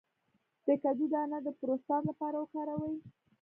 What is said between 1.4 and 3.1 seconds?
د پروستات لپاره وکاروئ